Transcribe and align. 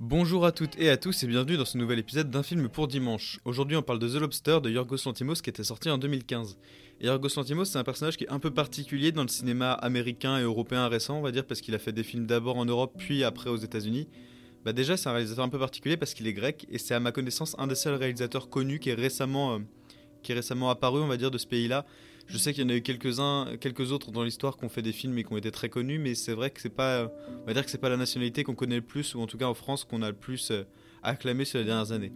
Bonjour 0.00 0.46
à 0.46 0.52
toutes 0.52 0.78
et 0.78 0.90
à 0.90 0.96
tous 0.96 1.24
et 1.24 1.26
bienvenue 1.26 1.56
dans 1.56 1.64
ce 1.64 1.76
nouvel 1.76 1.98
épisode 1.98 2.30
d'un 2.30 2.44
film 2.44 2.68
pour 2.68 2.86
dimanche. 2.86 3.40
Aujourd'hui 3.44 3.76
on 3.76 3.82
parle 3.82 3.98
de 3.98 4.08
The 4.08 4.20
Lobster 4.20 4.60
de 4.62 4.70
Yorgos 4.70 4.98
Lanthimos 5.04 5.42
qui 5.42 5.50
était 5.50 5.64
sorti 5.64 5.90
en 5.90 5.98
2015. 5.98 6.56
Et 7.00 7.06
Yorgos 7.06 7.30
Lanthimos 7.36 7.64
c'est 7.64 7.78
un 7.78 7.82
personnage 7.82 8.16
qui 8.16 8.22
est 8.22 8.30
un 8.30 8.38
peu 8.38 8.52
particulier 8.52 9.10
dans 9.10 9.22
le 9.22 9.28
cinéma 9.28 9.72
américain 9.72 10.38
et 10.38 10.42
européen 10.42 10.86
récent 10.86 11.18
on 11.18 11.20
va 11.20 11.32
dire 11.32 11.44
parce 11.44 11.60
qu'il 11.60 11.74
a 11.74 11.80
fait 11.80 11.90
des 11.90 12.04
films 12.04 12.26
d'abord 12.26 12.58
en 12.58 12.64
Europe 12.64 12.94
puis 12.96 13.24
après 13.24 13.50
aux 13.50 13.56
états 13.56 13.80
unis 13.80 14.06
Bah 14.64 14.72
déjà 14.72 14.96
c'est 14.96 15.08
un 15.08 15.12
réalisateur 15.14 15.44
un 15.44 15.48
peu 15.48 15.58
particulier 15.58 15.96
parce 15.96 16.14
qu'il 16.14 16.28
est 16.28 16.32
grec 16.32 16.68
et 16.70 16.78
c'est 16.78 16.94
à 16.94 17.00
ma 17.00 17.10
connaissance 17.10 17.56
un 17.58 17.66
des 17.66 17.74
seuls 17.74 17.96
réalisateurs 17.96 18.48
connus 18.48 18.78
qui 18.78 18.90
est 18.90 18.94
récemment, 18.94 19.56
euh, 19.56 19.58
qui 20.22 20.30
est 20.30 20.36
récemment 20.36 20.70
apparu 20.70 21.00
on 21.00 21.08
va 21.08 21.16
dire 21.16 21.32
de 21.32 21.38
ce 21.38 21.48
pays-là. 21.48 21.84
Je 22.28 22.36
sais 22.36 22.52
qu'il 22.52 22.62
y 22.62 22.66
en 22.66 22.68
a 22.68 22.74
eu 22.74 22.82
quelques-uns, 22.82 23.56
quelques 23.58 23.90
autres 23.90 24.10
dans 24.10 24.22
l'histoire 24.22 24.58
qui 24.58 24.64
ont 24.66 24.68
fait 24.68 24.82
des 24.82 24.92
films 24.92 25.16
et 25.16 25.24
qui 25.24 25.32
ont 25.32 25.38
été 25.38 25.50
très 25.50 25.70
connus, 25.70 25.98
mais 25.98 26.14
c'est 26.14 26.34
vrai 26.34 26.50
que 26.50 26.60
c'est 26.60 26.68
pas, 26.68 27.10
on 27.42 27.46
va 27.46 27.54
dire 27.54 27.64
que 27.64 27.70
c'est 27.70 27.78
pas 27.78 27.88
la 27.88 27.96
nationalité 27.96 28.44
qu'on 28.44 28.54
connaît 28.54 28.76
le 28.76 28.82
plus, 28.82 29.14
ou 29.14 29.20
en 29.22 29.26
tout 29.26 29.38
cas 29.38 29.46
en 29.46 29.54
France 29.54 29.84
qu'on 29.84 30.02
a 30.02 30.08
le 30.08 30.16
plus 30.16 30.50
euh, 30.50 30.64
acclamé 31.02 31.44
les 31.54 31.64
dernières 31.64 31.90
années. 31.90 32.12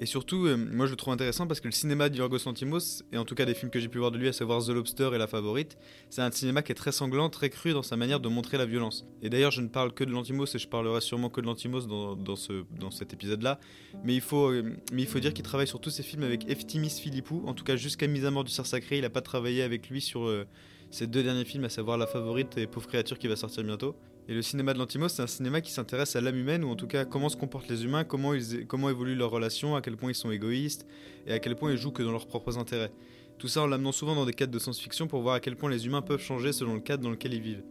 Et 0.00 0.06
surtout, 0.06 0.46
euh, 0.46 0.56
moi 0.56 0.86
je 0.86 0.90
le 0.90 0.96
trouve 0.96 1.14
intéressant 1.14 1.46
parce 1.46 1.60
que 1.60 1.68
le 1.68 1.72
cinéma 1.72 2.08
de 2.08 2.16
Yorgos 2.16 2.38
Lanthimos, 2.46 3.04
et 3.12 3.18
en 3.18 3.24
tout 3.24 3.36
cas 3.36 3.44
des 3.44 3.54
films 3.54 3.70
que 3.70 3.78
j'ai 3.78 3.88
pu 3.88 3.98
voir 3.98 4.10
de 4.10 4.18
lui, 4.18 4.26
à 4.26 4.32
savoir 4.32 4.64
The 4.64 4.70
Lobster 4.70 5.10
et 5.14 5.18
La 5.18 5.28
Favorite, 5.28 5.78
c'est 6.10 6.20
un 6.20 6.32
cinéma 6.32 6.62
qui 6.62 6.72
est 6.72 6.74
très 6.74 6.90
sanglant, 6.90 7.30
très 7.30 7.48
cru 7.48 7.72
dans 7.72 7.82
sa 7.82 7.96
manière 7.96 8.18
de 8.18 8.28
montrer 8.28 8.58
la 8.58 8.66
violence. 8.66 9.06
Et 9.22 9.30
d'ailleurs, 9.30 9.52
je 9.52 9.60
ne 9.60 9.68
parle 9.68 9.94
que 9.94 10.02
de 10.02 10.10
Lanthimos 10.10 10.52
et 10.52 10.58
je 10.58 10.66
parlerai 10.66 11.00
sûrement 11.00 11.30
que 11.30 11.40
de 11.40 11.46
Lanthimos 11.46 11.86
dans, 11.86 12.16
dans, 12.16 12.36
ce, 12.36 12.64
dans 12.80 12.90
cet 12.90 13.12
épisode-là. 13.12 13.60
Mais 14.02 14.14
il 14.14 14.20
faut, 14.20 14.50
euh, 14.50 14.76
mais 14.92 15.02
il 15.02 15.08
faut 15.08 15.20
dire 15.20 15.32
qu'il 15.32 15.44
travaille 15.44 15.68
sur 15.68 15.80
tous 15.80 15.90
ses 15.90 16.02
films 16.02 16.24
avec 16.24 16.50
Eftimis 16.50 16.90
Philippou. 16.90 17.44
En 17.46 17.54
tout 17.54 17.64
cas, 17.64 17.76
jusqu'à 17.76 18.08
Mise 18.08 18.24
à 18.24 18.32
mort 18.32 18.44
du 18.44 18.50
cerf 18.50 18.66
sacré, 18.66 18.98
il 18.98 19.02
n'a 19.02 19.10
pas 19.10 19.22
travaillé 19.22 19.62
avec 19.62 19.88
lui 19.90 20.00
sur 20.00 20.26
euh, 20.26 20.44
ses 20.90 21.06
deux 21.06 21.22
derniers 21.22 21.44
films, 21.44 21.64
à 21.64 21.68
savoir 21.68 21.98
La 21.98 22.08
Favorite 22.08 22.58
et 22.58 22.66
Pauvre 22.66 22.88
créature 22.88 23.18
qui 23.18 23.28
va 23.28 23.36
sortir 23.36 23.62
bientôt. 23.62 23.94
Et 24.26 24.32
le 24.32 24.40
cinéma 24.40 24.72
de 24.72 24.78
Lantimos, 24.78 25.08
c'est 25.08 25.22
un 25.22 25.26
cinéma 25.26 25.60
qui 25.60 25.70
s'intéresse 25.70 26.16
à 26.16 26.20
l'âme 26.22 26.36
humaine, 26.36 26.64
ou 26.64 26.70
en 26.70 26.76
tout 26.76 26.86
cas 26.86 27.04
comment 27.04 27.28
se 27.28 27.36
comportent 27.36 27.68
les 27.68 27.84
humains, 27.84 28.04
comment, 28.04 28.32
ils, 28.32 28.66
comment 28.66 28.88
évoluent 28.88 29.16
leurs 29.16 29.30
relations, 29.30 29.76
à 29.76 29.82
quel 29.82 29.96
point 29.98 30.10
ils 30.10 30.14
sont 30.14 30.30
égoïstes, 30.30 30.86
et 31.26 31.32
à 31.32 31.38
quel 31.38 31.56
point 31.56 31.72
ils 31.72 31.76
jouent 31.76 31.92
que 31.92 32.02
dans 32.02 32.12
leurs 32.12 32.26
propres 32.26 32.56
intérêts. 32.56 32.90
Tout 33.36 33.48
ça 33.48 33.62
en 33.62 33.66
l'amenant 33.66 33.92
souvent 33.92 34.14
dans 34.14 34.24
des 34.24 34.32
cadres 34.32 34.52
de 34.52 34.58
science-fiction 34.58 35.08
pour 35.08 35.20
voir 35.20 35.34
à 35.34 35.40
quel 35.40 35.56
point 35.56 35.68
les 35.68 35.84
humains 35.84 36.00
peuvent 36.00 36.22
changer 36.22 36.52
selon 36.52 36.74
le 36.74 36.80
cadre 36.80 37.02
dans 37.02 37.10
lequel 37.10 37.34
ils 37.34 37.42
vivent. 37.42 37.64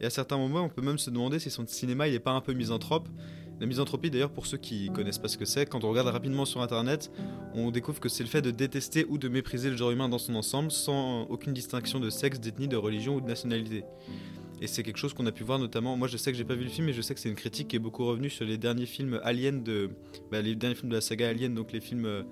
Et 0.00 0.04
à 0.04 0.10
certains 0.10 0.38
moments, 0.38 0.62
on 0.62 0.68
peut 0.68 0.82
même 0.82 0.98
se 0.98 1.10
demander 1.10 1.38
si 1.38 1.50
son 1.50 1.64
cinéma 1.66 2.08
il 2.08 2.14
est 2.14 2.20
pas 2.20 2.32
un 2.32 2.40
peu 2.40 2.54
misanthrope. 2.54 3.08
La 3.60 3.66
misanthropie, 3.66 4.10
d'ailleurs, 4.10 4.30
pour 4.30 4.46
ceux 4.46 4.56
qui 4.56 4.88
connaissent 4.88 5.18
pas 5.18 5.28
ce 5.28 5.36
que 5.36 5.44
c'est, 5.44 5.66
quand 5.66 5.84
on 5.84 5.90
regarde 5.90 6.08
rapidement 6.08 6.46
sur 6.46 6.62
internet, 6.62 7.12
on 7.54 7.70
découvre 7.70 8.00
que 8.00 8.08
c'est 8.08 8.24
le 8.24 8.28
fait 8.30 8.40
de 8.40 8.50
détester 8.50 9.04
ou 9.08 9.18
de 9.18 9.28
mépriser 9.28 9.68
le 9.68 9.76
genre 9.76 9.90
humain 9.90 10.08
dans 10.08 10.18
son 10.18 10.34
ensemble 10.34 10.70
sans 10.70 11.24
aucune 11.24 11.52
distinction 11.52 12.00
de 12.00 12.08
sexe, 12.08 12.40
d'ethnie, 12.40 12.68
de 12.68 12.78
religion 12.78 13.16
ou 13.16 13.20
de 13.20 13.26
nationalité. 13.26 13.84
Et 14.60 14.66
c'est 14.66 14.82
quelque 14.82 14.98
chose 14.98 15.14
qu'on 15.14 15.26
a 15.26 15.32
pu 15.32 15.42
voir 15.42 15.58
notamment. 15.58 15.96
Moi, 15.96 16.06
je 16.06 16.16
sais 16.16 16.30
que 16.30 16.38
j'ai 16.38 16.44
pas 16.44 16.54
vu 16.54 16.64
le 16.64 16.70
film, 16.70 16.86
mais 16.86 16.92
je 16.92 17.00
sais 17.00 17.14
que 17.14 17.20
c'est 17.20 17.30
une 17.30 17.34
critique 17.34 17.68
qui 17.68 17.76
est 17.76 17.80
beaucoup 17.80 18.04
revenue 18.04 18.28
sur 18.28 18.44
les 18.44 18.58
derniers 18.58 18.86
films 18.86 19.20
Alien 19.22 19.62
de. 19.62 19.90
Bah, 20.30 20.42
les 20.42 20.54
derniers 20.54 20.74
films 20.74 20.90
de 20.90 20.96
la 20.96 21.00
saga 21.00 21.28
Alien, 21.28 21.54
donc 21.54 21.72
les 21.72 21.80
films. 21.80 22.06
Euh, 22.06 22.22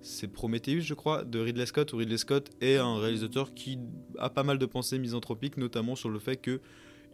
c'est 0.00 0.28
Prometheus, 0.28 0.82
je 0.82 0.92
crois, 0.92 1.24
de 1.24 1.40
Ridley 1.40 1.64
Scott, 1.64 1.94
où 1.94 1.96
Ridley 1.96 2.18
Scott 2.18 2.50
est 2.60 2.76
un 2.76 2.98
réalisateur 2.98 3.54
qui 3.54 3.78
a 4.18 4.28
pas 4.28 4.42
mal 4.42 4.58
de 4.58 4.66
pensées 4.66 4.98
misanthropiques, 4.98 5.56
notamment 5.56 5.96
sur 5.96 6.10
le 6.10 6.18
fait 6.18 6.36
que 6.36 6.60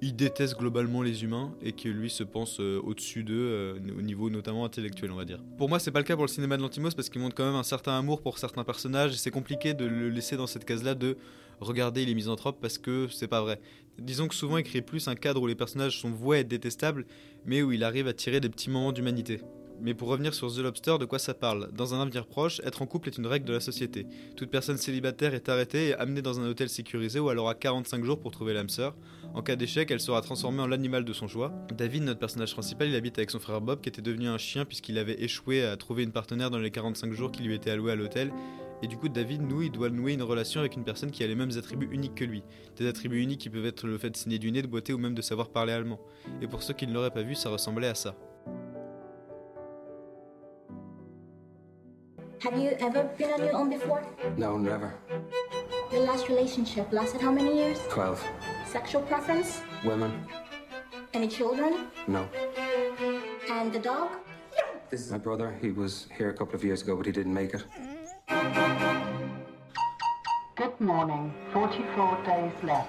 il 0.02 0.16
déteste 0.16 0.58
globalement 0.58 1.02
les 1.02 1.24
humains 1.24 1.54
et 1.62 1.72
que 1.72 1.88
lui 1.88 2.10
se 2.10 2.22
pense 2.22 2.58
euh, 2.58 2.80
au-dessus 2.82 3.22
d'eux 3.22 3.34
euh, 3.36 3.78
au 3.98 4.02
niveau 4.02 4.30
notamment 4.30 4.64
intellectuel 4.64 5.10
on 5.12 5.16
va 5.16 5.24
dire. 5.24 5.42
Pour 5.58 5.68
moi 5.68 5.78
c'est 5.78 5.90
pas 5.90 5.98
le 5.98 6.04
cas 6.04 6.14
pour 6.14 6.24
le 6.24 6.30
cinéma 6.30 6.56
de 6.56 6.62
Lantimos 6.62 6.90
parce 6.96 7.10
qu'il 7.10 7.20
montre 7.20 7.34
quand 7.34 7.44
même 7.44 7.54
un 7.54 7.62
certain 7.62 7.98
amour 7.98 8.22
pour 8.22 8.38
certains 8.38 8.64
personnages 8.64 9.12
et 9.12 9.16
c'est 9.16 9.30
compliqué 9.30 9.74
de 9.74 9.84
le 9.84 10.08
laisser 10.08 10.36
dans 10.36 10.46
cette 10.46 10.64
case 10.64 10.82
là 10.82 10.94
de 10.94 11.16
regarder 11.60 12.06
les 12.06 12.14
misanthropes 12.14 12.58
parce 12.60 12.78
que 12.78 13.08
c'est 13.08 13.28
pas 13.28 13.42
vrai. 13.42 13.60
Disons 14.00 14.28
que 14.28 14.34
souvent 14.34 14.56
il 14.56 14.64
crée 14.64 14.80
plus 14.80 15.08
un 15.08 15.14
cadre 15.14 15.42
où 15.42 15.46
les 15.46 15.54
personnages 15.54 16.00
sont 16.00 16.10
voués 16.10 16.38
à 16.38 16.42
détestables 16.42 17.06
mais 17.44 17.62
où 17.62 17.72
il 17.72 17.84
arrive 17.84 18.08
à 18.08 18.12
tirer 18.12 18.40
des 18.40 18.48
petits 18.48 18.70
moments 18.70 18.92
d'humanité. 18.92 19.40
Mais 19.82 19.94
pour 19.94 20.08
revenir 20.08 20.34
sur 20.34 20.52
The 20.54 20.58
Lobster, 20.58 20.98
de 20.98 21.06
quoi 21.06 21.18
ça 21.18 21.32
parle? 21.32 21.70
Dans 21.72 21.94
un 21.94 22.02
avenir 22.02 22.26
proche, 22.26 22.60
être 22.64 22.82
en 22.82 22.86
couple 22.86 23.08
est 23.08 23.16
une 23.16 23.26
règle 23.26 23.46
de 23.46 23.54
la 23.54 23.60
société. 23.60 24.06
Toute 24.36 24.50
personne 24.50 24.76
célibataire 24.76 25.32
est 25.32 25.48
arrêtée 25.48 25.88
et 25.88 25.94
amenée 25.94 26.20
dans 26.20 26.38
un 26.38 26.46
hôtel 26.46 26.68
sécurisé 26.68 27.18
où 27.18 27.30
elle 27.30 27.38
aura 27.38 27.54
45 27.54 28.04
jours 28.04 28.20
pour 28.20 28.30
trouver 28.30 28.52
l'âme 28.52 28.68
sœur. 28.68 28.94
En 29.32 29.42
cas 29.42 29.56
d'échec, 29.56 29.90
elle 29.90 30.00
sera 30.00 30.20
transformée 30.20 30.60
en 30.60 30.66
l'animal 30.66 31.04
de 31.04 31.12
son 31.14 31.28
choix. 31.28 31.52
David, 31.74 32.02
notre 32.02 32.20
personnage 32.20 32.52
principal, 32.52 32.88
il 32.88 32.94
habite 32.94 33.16
avec 33.16 33.30
son 33.30 33.38
frère 33.38 33.62
Bob 33.62 33.80
qui 33.80 33.88
était 33.88 34.02
devenu 34.02 34.28
un 34.28 34.38
chien 34.38 34.66
puisqu'il 34.66 34.98
avait 34.98 35.22
échoué 35.22 35.64
à 35.64 35.76
trouver 35.78 36.02
une 36.02 36.12
partenaire 36.12 36.50
dans 36.50 36.58
les 36.58 36.70
45 36.70 37.12
jours 37.14 37.32
qui 37.32 37.42
lui 37.42 37.54
étaient 37.54 37.70
alloués 37.70 37.92
à 37.92 37.96
l'hôtel. 37.96 38.32
Et 38.82 38.86
du 38.86 38.96
coup, 38.96 39.08
David, 39.08 39.42
nous, 39.42 39.62
il 39.62 39.70
doit 39.70 39.90
nouer 39.90 40.14
une 40.14 40.22
relation 40.22 40.60
avec 40.60 40.74
une 40.74 40.84
personne 40.84 41.10
qui 41.10 41.22
a 41.22 41.26
les 41.26 41.34
mêmes 41.34 41.50
attributs 41.56 41.88
uniques 41.92 42.14
que 42.14 42.24
lui. 42.24 42.42
Des 42.76 42.88
attributs 42.88 43.20
uniques 43.20 43.40
qui 43.40 43.50
peuvent 43.50 43.66
être 43.66 43.86
le 43.86 43.98
fait 43.98 44.10
de 44.10 44.16
signer 44.16 44.38
du 44.38 44.50
nez, 44.50 44.62
de 44.62 44.66
boiter 44.66 44.92
ou 44.94 44.98
même 44.98 45.14
de 45.14 45.22
savoir 45.22 45.50
parler 45.50 45.72
allemand. 45.72 46.00
Et 46.40 46.46
pour 46.46 46.62
ceux 46.62 46.72
qui 46.72 46.86
ne 46.86 46.94
l'auraient 46.94 47.10
pas 47.10 47.22
vu, 47.22 47.34
ça 47.34 47.50
ressemblait 47.50 47.88
à 47.88 47.94
ça. 47.94 48.14
Have 52.42 52.56
you 52.56 52.70
ever 52.80 53.04
been 53.18 53.28
on 53.36 53.44
your 53.44 53.54
own 53.54 53.68
before? 53.68 54.00
No, 54.38 54.56
never. 54.56 54.94
Your 55.92 56.06
last 56.06 56.28
relationship 56.30 56.90
lasted 56.90 57.20
how 57.20 57.30
many 57.30 57.54
years? 57.54 57.78
Twelve. 57.90 58.24
Sexual 58.66 59.02
preference? 59.02 59.60
Women? 59.84 60.10
Any 61.12 61.28
children? 61.28 61.88
No. 62.08 62.26
And 63.52 63.70
the 63.70 63.78
dog? 63.78 64.08
This 64.90 65.02
is 65.02 65.12
my 65.12 65.18
brother. 65.18 65.54
He 65.60 65.70
was 65.70 66.08
here 66.16 66.30
a 66.30 66.34
couple 66.34 66.54
of 66.54 66.64
years 66.64 66.80
ago, 66.80 66.96
but 66.96 67.04
he 67.04 67.12
didn't 67.12 67.34
make 67.34 67.52
it. 67.52 67.62
Good 70.54 70.78
morning. 70.78 71.34
44 71.52 72.22
days 72.24 72.52
left. 72.62 72.88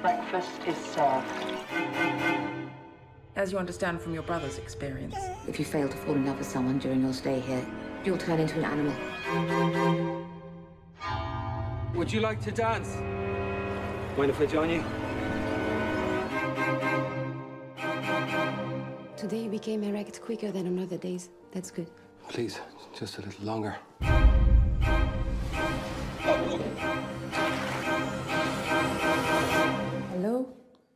Breakfast 0.00 0.60
is 0.64 0.76
served. 0.76 1.26
As 3.34 3.50
you 3.50 3.58
understand 3.58 4.00
from 4.00 4.14
your 4.14 4.22
brother's 4.22 4.58
experience. 4.58 5.16
If 5.48 5.58
you 5.58 5.64
fail 5.64 5.88
to 5.88 5.96
fall 5.96 6.14
in 6.14 6.24
love 6.24 6.38
with 6.38 6.46
someone 6.46 6.78
during 6.78 7.02
your 7.02 7.12
stay 7.12 7.40
here, 7.40 7.66
you'll 8.04 8.16
turn 8.16 8.38
into 8.38 8.58
an 8.58 8.64
animal. 8.64 8.94
Would 11.96 12.12
you 12.12 12.20
like 12.20 12.40
to 12.42 12.52
dance? 12.52 12.94
Mind 14.16 14.30
if 14.30 14.40
I 14.40 14.46
join 14.46 14.70
you? 14.70 14.84
Today 19.16 19.40
you 19.42 19.50
became 19.50 19.82
erect 19.82 20.20
quicker 20.22 20.52
than 20.52 20.68
on 20.68 20.78
other 20.78 20.96
days. 20.96 21.30
That's 21.50 21.72
good. 21.72 21.90
Please, 22.28 22.60
just 22.96 23.18
a 23.18 23.22
little 23.22 23.44
longer. 23.44 23.76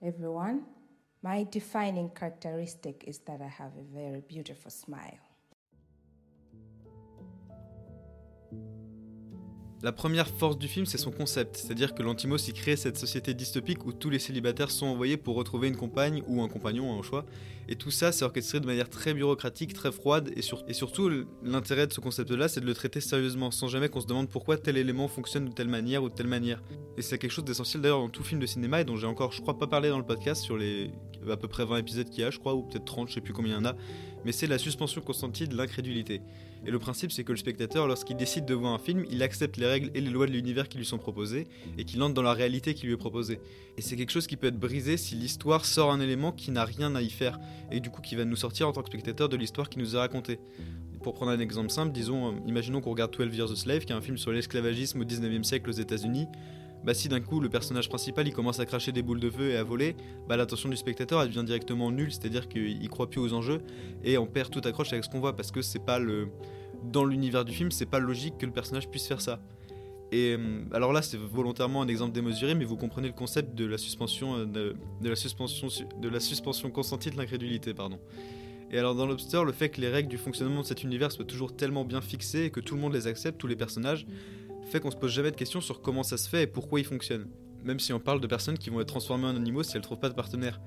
Everyone. 0.02 0.64
My 1.22 1.46
defining 1.50 2.10
characteristic 2.10 3.04
is 3.06 3.18
that 3.20 3.40
I 3.42 3.48
have 3.48 3.72
a 3.76 3.94
very 3.94 4.20
beautiful 4.20 4.70
smile. 4.70 5.29
La 9.82 9.92
première 9.92 10.28
force 10.28 10.58
du 10.58 10.68
film, 10.68 10.84
c'est 10.84 10.98
son 10.98 11.10
concept, 11.10 11.56
c'est-à-dire 11.56 11.94
que 11.94 12.02
Lantimos 12.02 12.36
y 12.36 12.52
crée 12.52 12.76
cette 12.76 12.98
société 12.98 13.32
dystopique 13.32 13.86
où 13.86 13.94
tous 13.94 14.10
les 14.10 14.18
célibataires 14.18 14.70
sont 14.70 14.84
envoyés 14.84 15.16
pour 15.16 15.36
retrouver 15.36 15.68
une 15.68 15.76
compagne 15.76 16.22
ou 16.26 16.42
un 16.42 16.48
compagnon 16.48 16.90
en 16.90 17.02
choix, 17.02 17.24
et 17.66 17.76
tout 17.76 17.90
ça 17.90 18.12
c'est 18.12 18.26
orchestré 18.26 18.60
de 18.60 18.66
manière 18.66 18.90
très 18.90 19.14
bureaucratique, 19.14 19.72
très 19.72 19.90
froide, 19.90 20.30
et, 20.36 20.42
et 20.68 20.74
surtout 20.74 21.10
l'intérêt 21.42 21.86
de 21.86 21.94
ce 21.94 22.00
concept-là, 22.00 22.48
c'est 22.48 22.60
de 22.60 22.66
le 22.66 22.74
traiter 22.74 23.00
sérieusement, 23.00 23.50
sans 23.50 23.68
jamais 23.68 23.88
qu'on 23.88 24.02
se 24.02 24.06
demande 24.06 24.28
pourquoi 24.28 24.58
tel 24.58 24.76
élément 24.76 25.08
fonctionne 25.08 25.46
de 25.46 25.52
telle 25.52 25.68
manière 25.68 26.02
ou 26.02 26.10
de 26.10 26.14
telle 26.14 26.26
manière. 26.26 26.62
Et 26.98 27.02
c'est 27.02 27.16
quelque 27.16 27.32
chose 27.32 27.46
d'essentiel 27.46 27.80
d'ailleurs 27.80 28.00
dans 28.00 28.10
tout 28.10 28.22
film 28.22 28.38
de 28.38 28.46
cinéma, 28.46 28.82
et 28.82 28.84
dont 28.84 28.96
j'ai 28.96 29.06
encore, 29.06 29.32
je 29.32 29.40
crois, 29.40 29.58
pas 29.58 29.66
parlé 29.66 29.88
dans 29.88 29.98
le 29.98 30.04
podcast 30.04 30.42
sur 30.42 30.58
les 30.58 30.90
à 31.30 31.38
peu 31.38 31.48
près 31.48 31.64
20 31.64 31.78
épisodes 31.78 32.10
qu'il 32.10 32.20
y 32.20 32.24
a, 32.24 32.30
je 32.30 32.38
crois, 32.38 32.54
ou 32.54 32.64
peut-être 32.64 32.84
30, 32.84 33.08
je 33.08 33.14
sais 33.14 33.20
plus 33.22 33.32
combien 33.32 33.52
il 33.52 33.56
y 33.56 33.58
en 33.58 33.64
a, 33.64 33.76
mais 34.26 34.32
c'est 34.32 34.46
la 34.46 34.58
suspension 34.58 35.00
consentie 35.00 35.48
de 35.48 35.56
l'incrédulité. 35.56 36.20
Et 36.66 36.70
le 36.70 36.78
principe, 36.78 37.10
c'est 37.10 37.24
que 37.24 37.32
le 37.32 37.38
spectateur, 37.38 37.86
lorsqu'il 37.86 38.16
décide 38.16 38.44
de 38.44 38.54
voir 38.54 38.74
un 38.74 38.78
film, 38.78 39.04
il 39.10 39.22
accepte 39.22 39.56
les 39.56 39.66
règles 39.66 39.90
et 39.94 40.00
les 40.00 40.10
lois 40.10 40.26
de 40.26 40.32
l'univers 40.32 40.68
qui 40.68 40.78
lui 40.78 40.84
sont 40.84 40.98
proposées 40.98 41.46
et 41.78 41.84
qu'il 41.84 42.02
entre 42.02 42.14
dans 42.14 42.22
la 42.22 42.34
réalité 42.34 42.74
qui 42.74 42.86
lui 42.86 42.92
est 42.92 42.98
proposée. 42.98 43.40
Et 43.78 43.82
c'est 43.82 43.96
quelque 43.96 44.10
chose 44.10 44.26
qui 44.26 44.36
peut 44.36 44.48
être 44.48 44.58
brisé 44.58 44.96
si 44.96 45.14
l'histoire 45.14 45.64
sort 45.64 45.90
un 45.90 46.00
élément 46.00 46.32
qui 46.32 46.50
n'a 46.50 46.64
rien 46.64 46.94
à 46.94 47.02
y 47.02 47.10
faire 47.10 47.38
et 47.70 47.80
du 47.80 47.90
coup 47.90 48.02
qui 48.02 48.14
va 48.14 48.24
nous 48.24 48.36
sortir 48.36 48.68
en 48.68 48.72
tant 48.72 48.82
que 48.82 48.88
spectateur 48.88 49.28
de 49.28 49.36
l'histoire 49.36 49.70
qui 49.70 49.78
nous 49.78 49.96
est 49.96 49.98
racontée. 49.98 50.38
Pour 51.02 51.14
prendre 51.14 51.32
un 51.32 51.40
exemple 51.40 51.70
simple, 51.70 51.92
disons, 51.92 52.28
euh, 52.28 52.36
imaginons 52.46 52.82
qu'on 52.82 52.90
regarde 52.90 53.16
12 53.16 53.34
Years 53.34 53.50
a 53.50 53.56
Slave, 53.56 53.86
qui 53.86 53.92
est 53.92 53.96
un 53.96 54.02
film 54.02 54.18
sur 54.18 54.32
l'esclavagisme 54.32 55.00
au 55.00 55.04
19e 55.04 55.44
siècle 55.44 55.70
aux 55.70 55.72
États-Unis. 55.72 56.26
Bah 56.84 56.94
si 56.94 57.08
d'un 57.08 57.20
coup 57.20 57.40
le 57.40 57.48
personnage 57.48 57.88
principal 57.88 58.26
il 58.26 58.34
commence 58.34 58.60
à 58.60 58.66
cracher 58.66 58.92
des 58.92 59.02
boules 59.02 59.20
de 59.20 59.30
feu 59.30 59.50
et 59.50 59.56
à 59.56 59.64
voler, 59.64 59.96
bah 60.28 60.36
l'attention 60.36 60.68
du 60.68 60.76
spectateur 60.76 61.22
elle 61.22 61.28
devient 61.28 61.44
directement 61.44 61.90
nulle, 61.90 62.12
c'est-à-dire 62.12 62.48
qu'il 62.48 62.88
croit 62.88 63.10
plus 63.10 63.20
aux 63.20 63.32
enjeux 63.32 63.60
et 64.04 64.18
on 64.18 64.26
perd 64.26 64.50
toute 64.50 64.66
accroche 64.66 64.92
avec 64.92 65.04
ce 65.04 65.10
qu'on 65.10 65.20
voit 65.20 65.36
parce 65.36 65.50
que 65.50 65.62
c'est 65.62 65.84
pas 65.84 65.98
le 65.98 66.28
dans 66.84 67.04
l'univers 67.04 67.44
du 67.44 67.52
film 67.52 67.70
c'est 67.70 67.86
pas 67.86 67.98
logique 67.98 68.38
que 68.38 68.46
le 68.46 68.52
personnage 68.52 68.88
puisse 68.88 69.06
faire 69.06 69.20
ça. 69.20 69.40
Et 70.12 70.36
euh, 70.36 70.64
alors 70.72 70.92
là 70.92 71.02
c'est 71.02 71.18
volontairement 71.18 71.82
un 71.82 71.88
exemple 71.88 72.12
démesuré 72.12 72.54
mais 72.54 72.64
vous 72.64 72.76
comprenez 72.76 73.08
le 73.08 73.14
concept 73.14 73.54
de 73.54 73.64
la 73.64 73.78
suspension 73.78 74.38
euh, 74.38 74.44
de, 74.46 74.76
de 75.00 75.08
la 75.08 75.16
suspension 75.16 75.68
de 76.00 76.08
la 76.08 76.20
suspension 76.20 76.70
consentie 76.70 77.10
de 77.10 77.16
l'incrédulité 77.16 77.74
pardon. 77.74 77.98
Et 78.72 78.78
alors 78.78 78.94
dans 78.94 79.06
Lobster, 79.06 79.42
le 79.44 79.52
fait 79.52 79.68
que 79.68 79.80
les 79.80 79.88
règles 79.88 80.08
du 80.08 80.16
fonctionnement 80.16 80.60
de 80.60 80.66
cet 80.66 80.84
univers 80.84 81.10
soient 81.10 81.24
toujours 81.24 81.56
tellement 81.56 81.84
bien 81.84 82.00
fixées 82.00 82.44
et 82.44 82.50
que 82.50 82.60
tout 82.60 82.76
le 82.76 82.80
monde 82.80 82.94
les 82.94 83.08
accepte, 83.08 83.38
tous 83.38 83.48
les 83.48 83.56
personnages, 83.56 84.06
fait 84.70 84.80
qu'on 84.80 84.90
se 84.90 84.96
pose 84.96 85.12
jamais 85.12 85.30
de 85.30 85.36
questions 85.36 85.60
sur 85.60 85.80
comment 85.82 86.02
ça 86.02 86.16
se 86.16 86.28
fait 86.28 86.44
et 86.44 86.46
pourquoi 86.46 86.80
ils 86.80 86.86
fonctionnent. 86.86 87.28
Même 87.64 87.80
si 87.80 87.92
on 87.92 88.00
parle 88.00 88.20
de 88.20 88.26
personnes 88.26 88.56
qui 88.56 88.70
vont 88.70 88.80
être 88.80 88.88
transformées 88.88 89.26
en 89.26 89.36
animaux 89.36 89.62
si 89.62 89.76
elles 89.76 89.82
trouvent 89.82 89.98
pas 89.98 90.08
de 90.08 90.14
partenaire. 90.14 90.60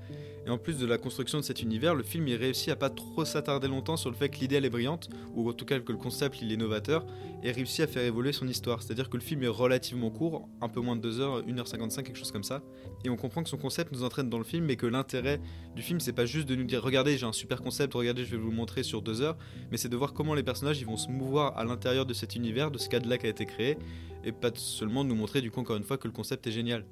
Et 0.46 0.50
en 0.50 0.58
plus 0.58 0.78
de 0.78 0.86
la 0.86 0.98
construction 0.98 1.38
de 1.40 1.44
cet 1.44 1.62
univers, 1.62 1.96
le 1.96 2.04
film 2.04 2.28
y 2.28 2.36
réussit 2.36 2.70
à 2.70 2.76
pas 2.76 2.90
trop 2.90 3.24
s'attarder 3.24 3.68
longtemps 3.70 3.96
sur 3.96 4.10
le 4.10 4.16
fait 4.16 4.30
que 4.30 4.40
l'idée 4.40 4.56
elle 4.58 4.66
est 4.66 4.70
brillante, 4.70 5.10
ou 5.34 5.50
en 5.50 5.54
tout 5.54 5.66
cas 5.66 5.80
que 5.80 5.92
le 5.92 5.98
concept 5.98 6.42
il 6.42 6.52
est 6.52 6.58
novateur, 6.58 7.06
et 7.44 7.52
réussit 7.52 7.82
à 7.82 7.88
faire 7.88 8.04
évoluer 8.04 8.34
son 8.34 8.48
histoire. 8.48 8.82
C'est-à-dire 8.82 9.10
que 9.10 9.16
le 9.16 9.24
film 9.24 9.44
est 9.44 9.48
relativement 9.48 10.10
court, 10.10 10.50
un 10.62 10.68
peu 10.68 10.82
moins 10.82 10.98
de 10.98 11.02
2 11.02 11.20
heures, 11.22 11.42
1h55, 11.48 12.04
quelque 12.04 12.18
chose 12.18 12.32
comme 12.32 12.44
ça, 12.44 12.62
et 13.06 13.10
on 13.10 13.16
comprend 13.16 13.42
que 13.42 13.50
son 13.50 13.58
concept 13.58 13.94
nous 13.94 14.04
entraîne 14.04 14.30
dans 14.30 14.38
le 14.38 14.44
film, 14.44 14.66
mais 14.66 14.76
que 14.76 14.86
l'intérêt 14.86 15.40
du 15.76 15.82
film 15.82 16.00
c'est 16.00 16.14
pas 16.14 16.26
juste 16.26 16.48
de 16.48 16.56
nous 16.56 16.66
dire 16.66 16.84
regardez 16.84 17.18
j'ai 17.18 17.26
un 17.26 17.34
super 17.34 17.62
concept, 17.62 17.94
regardez 17.94 18.26
je 18.26 18.32
vais 18.32 18.38
vous 18.38 18.50
le 18.50 18.56
montrer 18.56 18.84
sur 18.84 19.02
2 19.02 19.22
heures, 19.22 19.38
mais 19.72 19.78
c'est 19.78 19.90
de 19.90 19.96
voir 19.96 20.14
comment 20.14 20.34
les 20.34 20.44
personnages 20.44 20.84
vont 20.84 20.98
se 20.98 21.10
mouvoir 21.10 21.58
à 21.58 21.64
l'intérieur 21.64 22.06
de 22.06 22.14
cet 22.14 22.36
univers, 22.36 22.70
de 22.70 22.78
ce 22.78 22.90
cadre-là 22.90 23.18
qui 23.18 23.28
a 23.28 23.30
été 23.30 23.46
créé, 23.46 23.78
et 24.26 24.34
pas 24.34 24.52
seulement 24.56 25.04
de 25.06 25.10
nous 25.10 25.16
montrer 25.16 25.42
du 25.42 25.52
coup 25.52 25.62
encore 25.62 25.78
une 25.78 25.84
fois 25.84 25.98
que 25.98 26.08
le 26.08 26.14
concept 26.14 26.48
est 26.48 26.52
génial. 26.52 26.86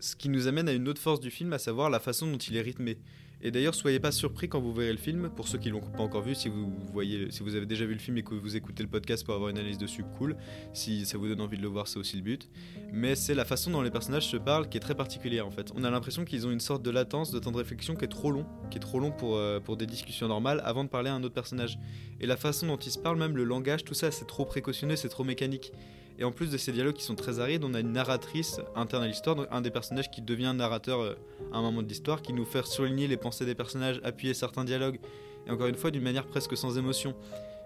Ce 0.00 0.16
qui 0.16 0.28
nous 0.28 0.46
amène 0.46 0.68
à 0.68 0.72
une 0.72 0.88
autre 0.88 1.00
force 1.00 1.20
du 1.20 1.30
film, 1.30 1.52
à 1.52 1.58
savoir 1.58 1.90
la 1.90 2.00
façon 2.00 2.30
dont 2.30 2.38
il 2.38 2.56
est 2.56 2.62
rythmé. 2.62 2.98
Et 3.42 3.50
d'ailleurs, 3.50 3.74
soyez 3.74 4.00
pas 4.00 4.12
surpris 4.12 4.48
quand 4.48 4.60
vous 4.60 4.72
verrez 4.72 4.92
le 4.92 4.98
film, 4.98 5.30
pour 5.36 5.46
ceux 5.46 5.58
qui 5.58 5.68
l'ont 5.68 5.80
pas 5.80 6.02
encore 6.02 6.22
vu, 6.22 6.34
si 6.34 6.48
vous 6.48 6.72
voyez, 6.92 7.30
si 7.30 7.42
vous 7.42 7.54
avez 7.54 7.66
déjà 7.66 7.84
vu 7.84 7.92
le 7.92 7.98
film 7.98 8.16
et 8.16 8.22
que 8.22 8.34
vous 8.34 8.56
écoutez 8.56 8.82
le 8.82 8.88
podcast 8.88 9.24
pour 9.24 9.34
avoir 9.34 9.50
une 9.50 9.58
analyse 9.58 9.76
dessus, 9.76 10.04
cool. 10.16 10.36
Si 10.72 11.04
ça 11.04 11.18
vous 11.18 11.28
donne 11.28 11.42
envie 11.42 11.58
de 11.58 11.62
le 11.62 11.68
voir, 11.68 11.86
c'est 11.86 11.98
aussi 11.98 12.16
le 12.16 12.22
but. 12.22 12.48
Mais 12.92 13.14
c'est 13.14 13.34
la 13.34 13.44
façon 13.44 13.70
dont 13.70 13.82
les 13.82 13.90
personnages 13.90 14.26
se 14.26 14.38
parlent 14.38 14.68
qui 14.70 14.78
est 14.78 14.80
très 14.80 14.94
particulière 14.94 15.46
en 15.46 15.50
fait. 15.50 15.70
On 15.76 15.84
a 15.84 15.90
l'impression 15.90 16.24
qu'ils 16.24 16.46
ont 16.46 16.50
une 16.50 16.60
sorte 16.60 16.82
de 16.82 16.90
latence, 16.90 17.30
de 17.30 17.38
temps 17.38 17.52
de 17.52 17.58
réflexion 17.58 17.94
qui 17.94 18.06
est 18.06 18.08
trop 18.08 18.30
long, 18.30 18.46
qui 18.70 18.78
est 18.78 18.80
trop 18.80 19.00
long 19.00 19.10
pour, 19.10 19.36
euh, 19.36 19.60
pour 19.60 19.76
des 19.76 19.86
discussions 19.86 20.28
normales 20.28 20.62
avant 20.64 20.84
de 20.84 20.88
parler 20.88 21.10
à 21.10 21.14
un 21.14 21.22
autre 21.22 21.34
personnage. 21.34 21.78
Et 22.20 22.26
la 22.26 22.38
façon 22.38 22.66
dont 22.66 22.78
ils 22.78 22.90
se 22.90 22.98
parlent, 22.98 23.18
même 23.18 23.36
le 23.36 23.44
langage, 23.44 23.84
tout 23.84 23.94
ça, 23.94 24.10
c'est 24.10 24.26
trop 24.26 24.46
précautionneux, 24.46 24.96
c'est 24.96 25.10
trop 25.10 25.24
mécanique. 25.24 25.72
Et 26.18 26.24
en 26.24 26.32
plus 26.32 26.50
de 26.50 26.56
ces 26.56 26.72
dialogues 26.72 26.94
qui 26.94 27.04
sont 27.04 27.14
très 27.14 27.40
arides, 27.40 27.62
on 27.64 27.74
a 27.74 27.80
une 27.80 27.92
narratrice 27.92 28.60
interne 28.74 29.02
à 29.02 29.06
l'histoire, 29.06 29.46
un 29.50 29.60
des 29.60 29.70
personnages 29.70 30.10
qui 30.10 30.22
devient 30.22 30.52
narrateur 30.54 31.00
euh, 31.00 31.14
à 31.52 31.58
un 31.58 31.62
moment 31.62 31.82
de 31.82 31.88
l'histoire, 31.88 32.22
qui 32.22 32.32
nous 32.32 32.46
fait 32.46 32.64
souligner 32.64 33.06
les 33.06 33.18
pensées 33.18 33.44
des 33.44 33.54
personnages, 33.54 34.00
appuyer 34.02 34.32
certains 34.32 34.64
dialogues, 34.64 34.98
et 35.46 35.50
encore 35.50 35.66
une 35.66 35.74
fois 35.74 35.90
d'une 35.90 36.02
manière 36.02 36.26
presque 36.26 36.56
sans 36.56 36.78
émotion. 36.78 37.14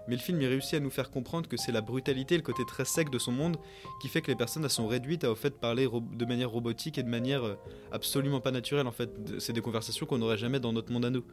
Mais 0.07 0.15
le 0.15 0.21
film 0.21 0.41
y 0.41 0.47
réussit 0.47 0.73
à 0.73 0.79
nous 0.79 0.89
faire 0.89 1.11
comprendre 1.11 1.47
que 1.47 1.57
c'est 1.57 1.71
la 1.71 1.81
brutalité, 1.81 2.35
le 2.35 2.43
côté 2.43 2.65
très 2.65 2.85
sec 2.85 3.09
de 3.09 3.19
son 3.19 3.31
monde, 3.31 3.57
qui 4.01 4.09
fait 4.09 4.21
que 4.21 4.31
les 4.31 4.35
personnes 4.35 4.67
sont 4.67 4.87
réduites 4.87 5.23
à 5.23 5.31
au 5.31 5.35
fait 5.35 5.57
parler 5.57 5.87
de 5.87 6.25
manière 6.25 6.49
robotique 6.49 6.97
et 6.97 7.03
de 7.03 7.09
manière 7.09 7.43
euh, 7.43 7.55
absolument 7.91 8.41
pas 8.41 8.51
naturelle. 8.51 8.87
En 8.87 8.91
fait, 8.91 9.09
c'est 9.39 9.53
des 9.53 9.61
conversations 9.61 10.05
qu'on 10.05 10.17
n'aurait 10.17 10.37
jamais 10.37 10.59
dans 10.59 10.73
notre 10.73 10.91
monde 10.91 11.05
à 11.05 11.09
nous 11.09 11.23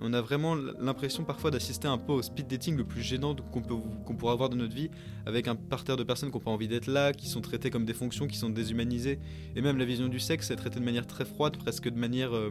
on 0.00 0.12
a 0.12 0.20
vraiment 0.20 0.54
l'impression 0.54 1.24
parfois 1.24 1.50
d'assister 1.50 1.88
un 1.88 1.98
peu 1.98 2.12
au 2.12 2.22
speed 2.22 2.46
dating 2.46 2.76
le 2.76 2.84
plus 2.84 3.02
gênant 3.02 3.34
qu'on 3.34 3.60
qu'on 3.60 4.16
pourra 4.16 4.32
avoir 4.32 4.48
dans 4.48 4.56
notre 4.56 4.74
vie, 4.74 4.90
avec 5.26 5.48
un 5.48 5.56
parterre 5.56 5.96
de 5.96 6.04
personnes 6.04 6.30
qui 6.30 6.36
n'ont 6.36 6.44
pas 6.44 6.50
envie 6.50 6.68
d'être 6.68 6.86
là, 6.86 7.12
qui 7.12 7.28
sont 7.28 7.40
traitées 7.40 7.70
comme 7.70 7.84
des 7.84 7.94
fonctions, 7.94 8.26
qui 8.26 8.36
sont 8.36 8.50
déshumanisées, 8.50 9.18
et 9.54 9.60
même 9.60 9.76
la 9.76 9.84
vision 9.84 10.08
du 10.08 10.20
sexe 10.20 10.50
est 10.50 10.56
traitée 10.56 10.80
de 10.80 10.84
manière 10.84 11.06
très 11.06 11.24
froide, 11.24 11.56
presque 11.56 11.88
de 11.88 11.98
manière, 11.98 12.34
euh, 12.34 12.50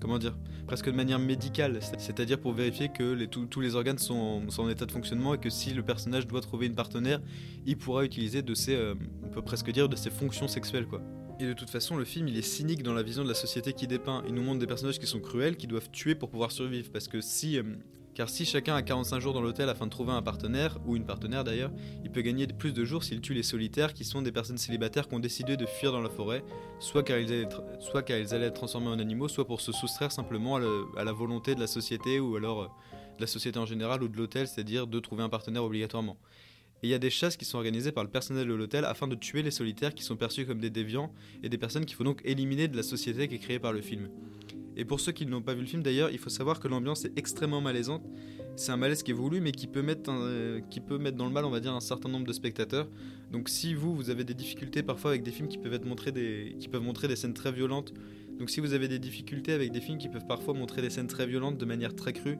comment 0.00 0.18
dire, 0.18 0.36
presque 0.66 0.86
de 0.86 0.96
manière 0.96 1.18
médicale, 1.18 1.78
c'est-à-dire 1.98 2.38
pour 2.38 2.52
vérifier 2.52 2.88
que 2.88 3.24
tous 3.24 3.60
les 3.60 3.74
organes 3.74 3.98
sont, 3.98 4.42
en 4.58 4.68
état 4.68 4.86
de 4.86 4.92
fonctionnement 4.92 5.34
et 5.34 5.38
que 5.38 5.50
si 5.50 5.72
le 5.72 5.82
personnage 5.82 6.26
doit 6.26 6.40
trouver 6.40 6.66
une 6.66 6.74
partenaire, 6.74 7.20
il 7.66 7.76
pourra 7.76 8.04
utiliser 8.04 8.42
de 8.42 8.54
ses, 8.54 8.74
euh, 8.74 8.94
on 9.22 9.28
peut 9.28 9.42
presque 9.42 9.70
dire, 9.70 9.88
de 9.88 9.96
ses 9.96 10.10
fonctions 10.10 10.48
sexuelles, 10.48 10.86
quoi. 10.86 11.00
Et 11.42 11.46
de 11.46 11.54
toute 11.54 11.70
façon, 11.70 11.96
le 11.96 12.04
film, 12.04 12.28
il 12.28 12.36
est 12.38 12.42
cynique 12.42 12.84
dans 12.84 12.94
la 12.94 13.02
vision 13.02 13.24
de 13.24 13.28
la 13.28 13.34
société 13.34 13.72
qui 13.72 13.88
dépeint. 13.88 14.22
Il 14.28 14.34
nous 14.34 14.44
montre 14.44 14.60
des 14.60 14.66
personnages 14.68 15.00
qui 15.00 15.08
sont 15.08 15.18
cruels, 15.18 15.56
qui 15.56 15.66
doivent 15.66 15.90
tuer 15.90 16.14
pour 16.14 16.30
pouvoir 16.30 16.52
survivre. 16.52 16.88
Parce 16.92 17.08
que 17.08 17.20
si... 17.20 17.58
Euh, 17.58 17.64
car 18.14 18.28
si 18.28 18.44
chacun 18.44 18.76
a 18.76 18.82
45 18.82 19.18
jours 19.18 19.32
dans 19.32 19.40
l'hôtel 19.40 19.68
afin 19.68 19.86
de 19.86 19.90
trouver 19.90 20.12
un 20.12 20.22
partenaire, 20.22 20.78
ou 20.86 20.94
une 20.94 21.04
partenaire 21.04 21.42
d'ailleurs, 21.42 21.72
il 22.04 22.12
peut 22.12 22.20
gagner 22.20 22.46
plus 22.46 22.72
de 22.72 22.84
jours 22.84 23.02
s'il 23.02 23.22
tue 23.22 23.34
les 23.34 23.42
solitaires 23.42 23.92
qui 23.92 24.04
sont 24.04 24.22
des 24.22 24.30
personnes 24.30 24.58
célibataires 24.58 25.08
qui 25.08 25.14
ont 25.14 25.18
décidé 25.18 25.56
de 25.56 25.66
fuir 25.66 25.90
dans 25.90 26.00
la 26.02 26.10
forêt, 26.10 26.44
soit 26.78 27.02
car 27.02 27.18
ils 27.18 27.32
allaient 27.32 27.42
être, 27.42 27.64
soit 27.80 28.02
car 28.02 28.18
ils 28.18 28.34
allaient 28.34 28.46
être 28.46 28.54
transformés 28.54 28.88
en 28.88 28.98
animaux, 28.98 29.28
soit 29.28 29.46
pour 29.46 29.62
se 29.62 29.72
soustraire 29.72 30.12
simplement 30.12 30.56
à, 30.56 31.04
la 31.04 31.12
volonté 31.12 31.54
de 31.54 31.60
la 31.60 31.66
société 31.66 32.20
ou 32.20 32.36
alors 32.36 32.62
euh, 32.62 32.66
de 33.16 33.22
la 33.22 33.26
société 33.26 33.58
en 33.58 33.66
général 33.66 34.02
ou 34.02 34.08
de 34.08 34.16
l'hôtel, 34.18 34.46
c'est-à-dire 34.46 34.86
de 34.86 35.00
trouver 35.00 35.22
un 35.22 35.30
partenaire 35.30 35.64
obligatoirement. 35.64 36.18
Et 36.82 36.88
il 36.88 36.90
y 36.90 36.94
a 36.94 36.98
des 36.98 37.10
chasses 37.10 37.36
qui 37.36 37.44
sont 37.44 37.58
organisées 37.58 37.92
par 37.92 38.02
le 38.02 38.10
personnel 38.10 38.48
de 38.48 38.54
l'hôtel 38.54 38.84
afin 38.84 39.06
de 39.06 39.14
tuer 39.14 39.42
les 39.42 39.52
solitaires 39.52 39.94
qui 39.94 40.02
sont 40.02 40.16
perçus 40.16 40.46
comme 40.46 40.58
des 40.58 40.70
déviants 40.70 41.12
et 41.44 41.48
des 41.48 41.58
personnes 41.58 41.84
qu'il 41.84 41.96
faut 41.96 42.02
donc 42.04 42.20
éliminer 42.24 42.66
de 42.66 42.76
la 42.76 42.82
société 42.82 43.28
qui 43.28 43.36
est 43.36 43.38
créée 43.38 43.60
par 43.60 43.72
le 43.72 43.80
film. 43.80 44.08
Et 44.76 44.84
pour 44.84 45.00
ceux 45.00 45.12
qui 45.12 45.26
n'ont 45.26 45.42
pas 45.42 45.54
vu 45.54 45.60
le 45.60 45.66
film 45.66 45.82
d'ailleurs, 45.82 46.10
il 46.10 46.18
faut 46.18 46.30
savoir 46.30 46.58
que 46.58 46.66
l'ambiance 46.66 47.04
est 47.04 47.16
extrêmement 47.16 47.60
malaisante. 47.60 48.02
C'est 48.56 48.72
un 48.72 48.76
malaise 48.76 49.02
qui 49.02 49.12
est 49.12 49.14
voulu 49.14 49.40
mais 49.40 49.52
qui 49.52 49.66
peut, 49.68 49.82
mettre 49.82 50.10
euh, 50.10 50.60
dans 51.12 51.26
le 51.26 51.30
mal, 51.30 51.44
on 51.44 51.50
va 51.50 51.60
dire, 51.60 51.72
un 51.72 51.80
certain 51.80 52.08
nombre 52.08 52.26
de 52.26 52.32
spectateurs. 52.32 52.88
Donc 53.30 53.48
si 53.48 53.74
vous, 53.74 53.94
vous 53.94 54.10
avez 54.10 54.24
des 54.24 54.34
difficultés 54.34 54.82
parfois 54.82 55.12
avec 55.12 55.22
des 55.22 55.30
films 55.30 55.48
qui 55.48 55.58
peuvent, 55.58 55.74
être 55.74 56.58
qui 56.58 56.68
peuvent 56.68 56.82
montrer 56.82 57.06
des 57.06 57.16
scènes 57.16 57.34
très 57.34 57.52
violentes, 57.52 57.92
donc 58.38 58.50
si 58.50 58.60
vous 58.60 58.72
avez 58.72 58.88
des 58.88 58.98
difficultés 58.98 59.52
avec 59.52 59.70
des 59.70 59.80
films 59.80 59.98
qui 59.98 60.08
peuvent 60.08 60.26
parfois 60.26 60.52
montrer 60.54 60.82
des 60.82 60.90
scènes 60.90 61.06
très 61.06 61.26
violentes 61.26 61.58
de 61.58 61.64
manière 61.64 61.94
très 61.94 62.12
crue, 62.12 62.38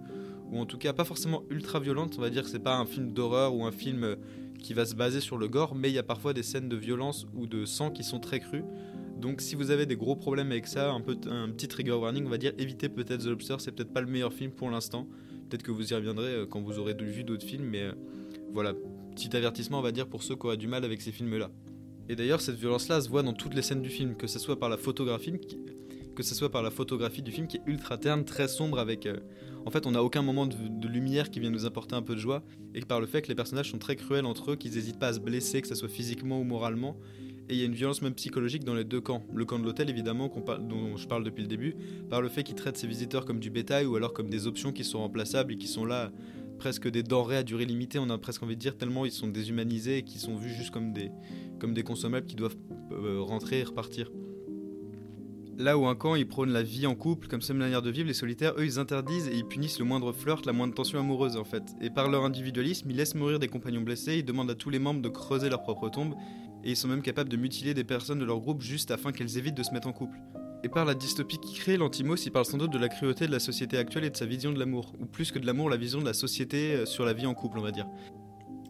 ou 0.52 0.58
en 0.58 0.66
tout 0.66 0.78
cas 0.78 0.92
pas 0.92 1.04
forcément 1.04 1.42
ultra 1.50 1.80
violente. 1.80 2.14
On 2.18 2.20
va 2.20 2.30
dire 2.30 2.44
que 2.44 2.50
c'est 2.50 2.62
pas 2.62 2.76
un 2.76 2.84
film 2.84 3.12
d'horreur 3.12 3.54
ou 3.54 3.64
un 3.64 3.72
film 3.72 4.04
euh, 4.04 4.16
qui 4.58 4.74
va 4.74 4.84
se 4.84 4.94
baser 4.94 5.20
sur 5.20 5.38
le 5.38 5.48
gore, 5.48 5.74
mais 5.74 5.90
il 5.90 5.94
y 5.94 5.98
a 5.98 6.02
parfois 6.02 6.34
des 6.34 6.42
scènes 6.42 6.68
de 6.68 6.76
violence 6.76 7.26
ou 7.34 7.46
de 7.46 7.64
sang 7.64 7.90
qui 7.90 8.04
sont 8.04 8.20
très 8.20 8.38
crues. 8.38 8.64
Donc 9.18 9.40
si 9.40 9.54
vous 9.54 9.70
avez 9.70 9.86
des 9.86 9.96
gros 9.96 10.14
problèmes 10.14 10.52
avec 10.52 10.66
ça, 10.66 10.92
un, 10.92 11.00
petit 11.00 11.68
trigger 11.68 11.92
warning, 11.92 12.26
on 12.26 12.28
va 12.28 12.38
dire 12.38 12.52
évitez 12.58 12.88
peut-être 12.88 13.22
The 13.22 13.28
Lobster, 13.28 13.56
c'est 13.58 13.72
peut-être 13.72 13.92
pas 13.92 14.02
le 14.02 14.06
meilleur 14.06 14.32
film 14.32 14.52
pour 14.52 14.70
l'instant. 14.70 15.08
Peut-être 15.48 15.62
que 15.62 15.70
vous 15.70 15.92
y 15.92 15.94
reviendrez 15.94 16.34
euh, 16.34 16.46
quand 16.46 16.60
vous 16.60 16.78
aurez 16.78 16.94
vu 16.94 17.24
d'autres 17.24 17.46
films, 17.46 17.64
mais 17.64 17.82
euh, 17.82 17.92
voilà, 18.52 18.74
petit 19.14 19.34
avertissement 19.34 19.78
on 19.78 19.82
va 19.82 19.92
dire 19.92 20.06
pour 20.06 20.22
ceux 20.22 20.36
qui 20.36 20.46
auraient 20.46 20.56
du 20.56 20.68
mal 20.68 20.84
avec 20.84 21.00
ces 21.00 21.12
films-là. 21.12 21.50
Et 22.08 22.16
d'ailleurs 22.16 22.40
cette 22.40 22.56
violence-là 22.56 23.00
se 23.00 23.08
voit 23.08 23.22
dans 23.22 23.32
toutes 23.32 23.54
les 23.54 23.62
scènes 23.62 23.80
du 23.80 23.88
film, 23.88 24.16
que 24.16 24.26
ce 24.26 24.38
soit 24.38 24.58
par 24.58 24.68
la 24.68 24.76
photographie, 24.76 25.32
que 26.14 26.22
ce 26.22 26.34
soit 26.34 26.50
par 26.50 26.62
la 26.62 26.70
photographie 26.70 27.22
du 27.22 27.30
film 27.30 27.46
qui 27.46 27.58
est 27.58 27.62
ultra 27.66 27.98
terne, 27.98 28.24
très 28.24 28.48
sombre 28.48 28.78
avec 28.78 29.08
en 29.64 29.70
fait, 29.70 29.86
on 29.86 29.92
n'a 29.92 30.02
aucun 30.02 30.22
moment 30.22 30.46
de, 30.46 30.88
lumière 30.88 31.30
qui 31.30 31.40
vient 31.40 31.50
nous 31.50 31.66
apporter 31.66 31.94
un 31.94 32.02
peu 32.02 32.14
de 32.14 32.20
joie, 32.20 32.42
et 32.74 32.80
par 32.80 33.00
le 33.00 33.06
fait 33.06 33.22
que 33.22 33.28
les 33.28 33.34
personnages 33.34 33.70
sont 33.70 33.78
très 33.78 33.96
cruels 33.96 34.26
entre 34.26 34.52
eux, 34.52 34.56
qu'ils 34.56 34.72
n'hésitent 34.72 34.98
pas 34.98 35.08
à 35.08 35.12
se 35.14 35.20
blesser, 35.20 35.62
que 35.62 35.68
ce 35.68 35.74
soit 35.74 35.88
physiquement 35.88 36.40
ou 36.40 36.44
moralement, 36.44 36.96
et 37.48 37.54
il 37.54 37.58
y 37.58 37.62
a 37.62 37.66
une 37.66 37.74
violence 37.74 38.02
même 38.02 38.14
psychologique 38.14 38.64
dans 38.64 38.74
les 38.74 38.84
deux 38.84 39.00
camps. 39.00 39.24
Le 39.32 39.44
camp 39.44 39.58
de 39.58 39.64
l'hôtel, 39.64 39.90
évidemment, 39.90 40.32
dont 40.60 40.96
je 40.96 41.06
parle 41.06 41.24
depuis 41.24 41.42
le 41.42 41.48
début, 41.48 41.76
par 42.08 42.20
le 42.22 42.28
fait 42.28 42.42
qu'ils 42.42 42.54
traitent 42.54 42.76
ses 42.76 42.86
visiteurs 42.86 43.24
comme 43.24 43.40
du 43.40 43.50
bétail 43.50 43.86
ou 43.86 43.96
alors 43.96 44.12
comme 44.12 44.30
des 44.30 44.46
options 44.46 44.72
qui 44.72 44.84
sont 44.84 44.98
remplaçables 44.98 45.52
et 45.52 45.56
qui 45.56 45.66
sont 45.66 45.84
là 45.84 46.12
presque 46.58 46.88
des 46.88 47.02
denrées 47.02 47.38
à 47.38 47.42
durée 47.42 47.64
limitée, 47.64 47.98
on 47.98 48.08
a 48.10 48.18
presque 48.18 48.42
envie 48.42 48.54
de 48.54 48.60
dire, 48.60 48.76
tellement 48.76 49.04
ils 49.04 49.10
sont 49.10 49.26
déshumanisés 49.28 49.98
et 49.98 50.02
qui 50.02 50.18
sont 50.18 50.36
vus 50.36 50.50
juste 50.50 50.70
comme 50.70 50.92
des, 50.92 51.10
comme 51.58 51.74
des 51.74 51.82
consommables 51.82 52.26
qui 52.26 52.36
doivent 52.36 52.56
euh, 52.92 53.20
rentrer 53.20 53.60
et 53.60 53.64
repartir. 53.64 54.10
Là 55.62 55.78
où 55.78 55.86
un 55.86 55.94
camp 55.94 56.16
il 56.16 56.26
prône 56.26 56.50
la 56.50 56.64
vie 56.64 56.88
en 56.88 56.96
couple 56.96 57.28
comme 57.28 57.40
seule 57.40 57.56
manière 57.56 57.82
de 57.82 57.90
vivre, 57.90 58.08
les 58.08 58.14
solitaires 58.14 58.52
eux 58.58 58.64
ils 58.64 58.80
interdisent 58.80 59.28
et 59.28 59.36
ils 59.36 59.44
punissent 59.44 59.78
le 59.78 59.84
moindre 59.84 60.10
flirt, 60.10 60.44
la 60.44 60.52
moindre 60.52 60.74
tension 60.74 60.98
amoureuse 60.98 61.36
en 61.36 61.44
fait. 61.44 61.62
Et 61.80 61.88
par 61.88 62.10
leur 62.10 62.24
individualisme, 62.24 62.90
ils 62.90 62.96
laissent 62.96 63.14
mourir 63.14 63.38
des 63.38 63.46
compagnons 63.46 63.80
blessés, 63.80 64.16
ils 64.16 64.24
demandent 64.24 64.50
à 64.50 64.56
tous 64.56 64.70
les 64.70 64.80
membres 64.80 65.02
de 65.02 65.08
creuser 65.08 65.48
leur 65.48 65.62
propre 65.62 65.88
tombe 65.88 66.16
et 66.64 66.70
ils 66.70 66.76
sont 66.76 66.88
même 66.88 67.00
capables 67.00 67.28
de 67.28 67.36
mutiler 67.36 67.74
des 67.74 67.84
personnes 67.84 68.18
de 68.18 68.24
leur 68.24 68.40
groupe 68.40 68.60
juste 68.60 68.90
afin 68.90 69.12
qu'elles 69.12 69.38
évitent 69.38 69.56
de 69.56 69.62
se 69.62 69.70
mettre 69.70 69.86
en 69.86 69.92
couple. 69.92 70.18
Et 70.64 70.68
par 70.68 70.84
la 70.84 70.94
dystopie 70.94 71.38
qui 71.38 71.54
crée, 71.54 71.76
l'Antimos 71.76 72.16
il 72.16 72.32
parle 72.32 72.44
sans 72.44 72.58
doute 72.58 72.72
de 72.72 72.78
la 72.78 72.88
cruauté 72.88 73.28
de 73.28 73.32
la 73.32 73.38
société 73.38 73.78
actuelle 73.78 74.04
et 74.04 74.10
de 74.10 74.16
sa 74.16 74.26
vision 74.26 74.50
de 74.50 74.58
l'amour, 74.58 74.96
ou 74.98 75.06
plus 75.06 75.30
que 75.30 75.38
de 75.38 75.46
l'amour, 75.46 75.70
la 75.70 75.76
vision 75.76 76.00
de 76.00 76.06
la 76.06 76.12
société 76.12 76.72
euh, 76.72 76.86
sur 76.86 77.04
la 77.04 77.12
vie 77.12 77.26
en 77.26 77.34
couple 77.34 77.60
on 77.60 77.62
va 77.62 77.70
dire. 77.70 77.86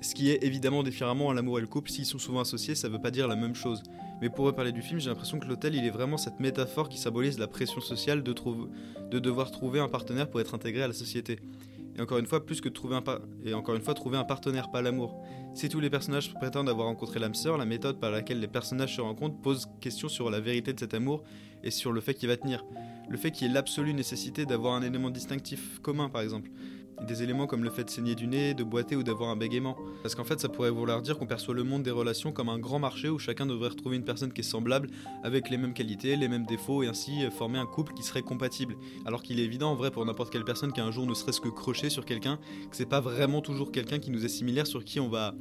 Ce 0.03 0.17
qui 0.17 0.31
est 0.31 0.43
évidemment 0.43 0.83
différemment 0.83 1.31
à 1.31 1.35
l'amour 1.35 1.59
et 1.59 1.61
le 1.61 1.69
couple, 1.69 1.91
s'ils 1.91 2.07
sont 2.07 2.19
souvent 2.19 2.41
associés, 2.41 2.75
ça 2.75 2.89
veut 2.89 3.01
pas 3.01 3.13
dire 3.13 3.29
la 3.29 3.37
même 3.37 3.55
chose. 3.55 3.85
Mais 4.21 4.31
pour 4.31 4.45
reparler 4.45 4.73
du 4.73 4.83
film, 4.83 4.99
j'ai 4.99 5.09
l'impression 5.09 5.39
que 5.39 5.47
l'hôtel, 5.47 5.77
il 5.77 5.85
est 5.85 5.91
vraiment 5.91 6.17
cette 6.17 6.41
métaphore 6.41 6.89
qui 6.89 6.99
symbolise 6.99 7.39
la 7.39 7.47
pression 7.47 7.81
sociale 7.81 8.25
de, 8.25 8.35
de 9.11 9.19
devoir 9.21 9.53
trouver 9.53 9.79
un 9.79 9.89
partenaire 9.89 10.29
pour 10.29 10.41
être 10.41 10.55
intégré 10.55 10.83
à 10.83 10.89
la 10.89 10.93
société. 10.93 11.39
Et 11.97 12.01
encore 12.01 12.19
une 12.19 12.27
fois, 12.27 12.45
plus 12.45 12.61
que 12.61 12.69
trouver 12.69 12.97
un 12.97 13.03
et 13.45 13.55
encore 13.55 13.77
une 13.77 13.83
fois, 13.83 13.95
trouver 13.95 14.17
un 14.17 14.25
partenaire, 14.25 14.73
pas 14.73 14.83
l'amour. 14.83 15.23
Si 15.55 15.69
tous 15.69 15.79
les 15.79 15.91
personnages 15.91 16.35
prétendent 16.35 16.69
avoir 16.69 16.89
rencontré 16.89 17.21
l'âme 17.21 17.35
sœur, 17.35 17.57
la 17.57 17.67
méthode 17.67 18.01
par 18.01 18.11
laquelle 18.11 18.41
les 18.41 18.49
personnages 18.49 18.97
se 18.97 19.01
rencontrent 19.01 19.41
pose 19.41 19.69
question 19.81 20.09
sur 20.09 20.31
la 20.31 20.41
vérité 20.41 20.73
de 20.73 20.81
cet 20.81 20.95
amour 20.95 21.23
et 21.63 21.71
sur 21.71 21.93
le 21.93 22.01
fait 22.01 22.15
qu'il 22.15 22.29
va 22.29 22.37
tenir. 22.37 22.65
Le 23.09 23.17
fait 23.17 23.31
qu'il 23.31 23.47
y 23.47 23.51
ait 23.51 23.55
l'absolue 23.55 23.95
nécessité 23.95 24.47
d'avoir 24.47 24.75
un 24.75 24.83
élément 24.83 25.11
distinctif 25.11 25.79
commun, 25.81 26.09
par 26.09 26.23
exemple. 26.23 26.51
Des 27.07 27.23
éléments 27.23 27.47
comme 27.47 27.65
le 27.65 27.71
fait 27.71 27.85
de 27.85 27.91
saigner 27.91 28.15
du 28.15 28.27
nez, 28.27 28.55
de 28.55 28.65
boiter 28.65 28.97
ou 28.97 29.03
d'avoir 29.03 29.31
un 29.31 29.37
bégaiement. 29.37 29.77
Parce 30.03 30.15
qu'en 30.15 30.25
fait, 30.25 30.41
ça 30.41 30.49
pourrait 30.49 30.71
vouloir 30.71 31.03
dire 31.03 31.19
qu'on 31.19 31.27
perçoit 31.27 31.55
le 31.55 31.65
monde 31.65 31.83
des 31.83 31.91
relations 31.91 32.33
comme 32.33 32.49
un 32.49 32.59
grand 32.59 32.79
marché 32.79 33.09
où 33.09 33.19
chacun 33.19 33.47
devrait 33.47 33.69
retrouver 33.69 33.97
une 33.97 34.05
personne 34.05 34.33
qui 34.33 34.41
est 34.41 34.45
semblable, 34.45 34.89
avec 35.23 35.51
les 35.51 35.57
mêmes 35.57 35.75
qualités, 35.75 36.17
les 36.17 36.29
mêmes 36.29 36.47
défauts, 36.47 36.83
et 36.83 36.89
ainsi 36.89 37.13
former 37.31 37.59
un 37.59 37.67
couple 37.67 37.93
qui 37.95 38.03
serait 38.03 38.23
compatible. 38.23 38.77
Alors 39.05 39.23
qu'il 39.23 39.41
est 39.41 39.45
évident, 39.45 39.73
en 39.73 39.75
vrai, 39.75 39.91
pour 39.91 40.05
n'importe 40.05 40.33
quelle 40.33 40.45
personne 40.45 40.73
qui 40.73 40.81
un 40.81 40.91
jour 40.91 41.07
ne 41.07 41.15
serait-ce 41.15 41.41
que 41.41 41.49
croché 41.49 41.91
sur 41.91 42.05
quelqu'un, 42.05 42.39
que 42.71 42.77
c'est 42.77 42.87
pas 42.87 43.01
vraiment 43.01 43.41
toujours 43.41 43.73
quelqu'un 43.73 43.99
qui 43.99 44.11
nous 44.11 44.25
est 44.25 44.29
similaire 44.29 44.67
sur 44.67 44.85
qui 44.85 45.01
on 45.01 45.09
va 45.09 45.35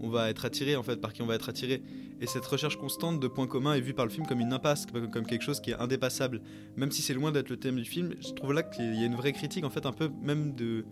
on 0.00 0.08
va 0.08 0.30
être 0.30 0.44
attiré 0.44 0.76
en 0.76 0.82
fait, 0.82 0.96
par 0.96 1.12
qui 1.12 1.22
on 1.22 1.26
va 1.26 1.34
être 1.34 1.48
attiré. 1.48 1.82
Et 2.20 2.26
cette 2.26 2.46
recherche 2.46 2.76
constante 2.76 3.20
de 3.20 3.28
points 3.28 3.46
communs 3.46 3.74
est 3.74 3.80
vue 3.80 3.92
par 3.92 4.06
le 4.06 4.10
film 4.10 4.26
comme 4.26 4.40
une 4.40 4.52
impasse, 4.52 4.86
comme 4.86 5.26
quelque 5.26 5.42
chose 5.42 5.60
qui 5.60 5.70
est 5.72 5.74
indépassable. 5.74 6.40
Même 6.76 6.90
si 6.90 7.02
c'est 7.02 7.14
loin 7.14 7.30
d'être 7.30 7.50
le 7.50 7.58
thème 7.58 7.76
du 7.76 7.84
film, 7.84 8.14
je 8.20 8.32
trouve 8.32 8.52
là 8.52 8.62
qu'il 8.62 8.94
y 8.94 9.02
a 9.02 9.06
une 9.06 9.16
vraie 9.16 9.32
critique 9.32 9.64
en 9.64 9.70
fait 9.70 9.84
un 9.84 9.92
peu 9.92 10.10
même 10.22 10.54
de 10.54 10.84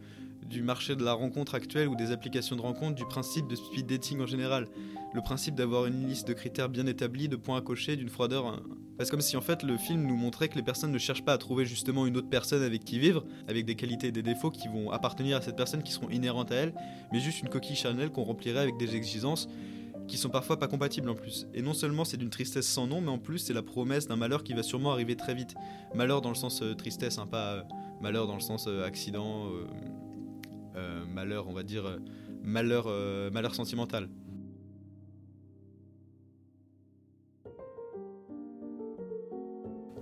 du 0.49 0.63
marché 0.63 0.97
de 0.97 1.05
la 1.05 1.13
rencontre 1.13 1.55
actuelle 1.55 1.89
ou 1.89 1.97
des 1.97 2.13
applications 2.13 2.57
de 2.57 2.61
rencontre, 2.61 2.95
du 2.95 3.05
principe 3.07 3.49
de 3.49 3.57
speed 3.57 3.87
dating 3.87 4.21
en 4.21 4.27
général. 4.27 4.69
Le 5.15 5.21
principe 5.21 5.55
d'avoir 5.55 5.87
une 5.87 6.07
liste 6.09 6.27
de 6.27 6.33
critères 6.33 6.69
bien 6.69 6.87
établis, 6.87 7.29
de 7.29 7.37
points 7.37 7.59
à 7.59 7.61
cocher, 7.61 7.97
d'une 7.97 8.09
froideur. 8.09 8.63
C'est 8.99 9.11
comme 9.11 9.21
si 9.21 9.37
en 9.37 9.41
fait 9.41 9.63
le 9.63 9.77
film 9.77 10.07
nous 10.07 10.17
montrait 10.17 10.49
que 10.49 10.57
les 10.57 10.63
personnes 10.63 10.93
ne 10.93 10.99
cherchent 10.99 11.25
pas 11.25 11.33
à 11.33 11.39
trouver 11.39 11.65
justement 11.65 12.07
une 12.07 12.17
autre 12.17 12.29
personne 12.29 12.63
avec 12.63 12.85
qui 12.85 12.99
vivre, 12.99 13.25
avec 13.49 13.65
des 13.65 13.75
qualités 13.75 14.09
et 14.09 14.13
des 14.13 14.23
défauts 14.23 14.51
qui 14.51 14.69
vont 14.69 14.91
appartenir 14.91 15.37
à 15.37 15.41
cette 15.41 15.57
personne, 15.57 15.83
qui 15.83 15.93
seront 15.93 16.11
inhérentes 16.11 16.53
à 16.53 16.57
elle, 16.57 16.75
mais 17.13 17.21
juste 17.21 17.41
une 17.41 17.49
coquille 17.49 17.77
charnelle 17.77 18.11
qu'on 18.11 18.25
remplirait 18.25 18.61
avec 18.61 18.77
des 18.77 18.95
exigences 18.97 19.49
qui 20.07 20.17
sont 20.19 20.29
parfois 20.29 20.59
pas 20.59 20.69
compatibles 20.69 21.09
en 21.09 21.15
plus. 21.15 21.47
Et 21.55 21.63
non 21.63 21.73
seulement 21.73 22.05
c'est 22.05 22.17
d'une 22.17 22.31
tristesse 22.31 22.67
sans 22.67 22.87
nom, 22.87 23.01
mais 23.01 23.11
en 23.11 23.19
plus 23.19 23.39
c'est 23.39 23.53
la 23.53 23.63
promesse 23.63 24.07
d'un 24.07 24.17
malheur 24.17 24.45
qui 24.45 24.53
va 24.53 24.63
sûrement 24.63 24.93
arriver 24.93 25.17
très 25.17 25.35
vite. 25.35 25.55
Malheur 25.95 26.21
dans 26.21 26.29
le 26.29 26.35
sens 26.35 26.63
euh, 26.63 26.75
tristesse, 26.75 27.19
hein, 27.19 27.27
pas 27.27 27.55
euh, 27.55 27.63
malheur 28.01 28.27
dans 28.27 28.35
le 28.35 28.41
sens 28.41 28.67
euh, 28.69 28.85
accident, 28.85 29.49
malheur, 31.15 31.49
on 31.49 31.53
va 31.53 31.63
dire 31.63 31.99
malheur, 32.43 32.87
malheur 33.33 33.55
sentimental. 33.55 34.09